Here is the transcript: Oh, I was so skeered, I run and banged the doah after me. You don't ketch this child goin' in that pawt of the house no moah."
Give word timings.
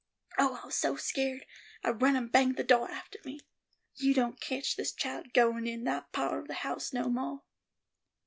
Oh, 0.39 0.59
I 0.59 0.65
was 0.65 0.75
so 0.77 0.95
skeered, 0.95 1.45
I 1.83 1.91
run 1.91 2.15
and 2.15 2.31
banged 2.31 2.57
the 2.57 2.63
doah 2.63 2.89
after 2.89 3.19
me. 3.23 3.39
You 3.97 4.15
don't 4.15 4.41
ketch 4.41 4.75
this 4.75 4.91
child 4.93 5.31
goin' 5.35 5.67
in 5.67 5.83
that 5.83 6.11
pawt 6.11 6.33
of 6.39 6.47
the 6.47 6.55
house 6.65 6.91
no 6.91 7.07
moah." 7.07 7.43